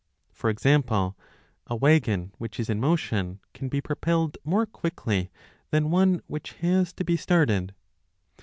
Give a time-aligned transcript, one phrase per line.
[0.33, 1.15] For example,
[1.67, 5.29] a wagon which is in motion can be propelled more quickly
[5.69, 7.75] than 5 one which has to be started.